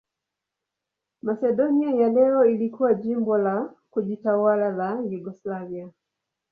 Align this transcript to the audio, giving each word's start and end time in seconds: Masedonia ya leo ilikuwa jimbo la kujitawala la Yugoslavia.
Masedonia 1.23 1.89
ya 1.95 2.09
leo 2.09 2.45
ilikuwa 2.45 2.93
jimbo 2.93 3.37
la 3.37 3.73
kujitawala 3.91 4.71
la 4.71 5.01
Yugoslavia. 5.09 5.89